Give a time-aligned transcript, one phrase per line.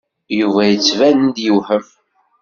[0.39, 1.85] Yuba yettban-d yewhem.